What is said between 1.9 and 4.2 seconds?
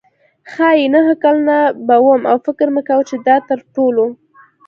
وم او فکر مې کاوه چې دا تر ټولو.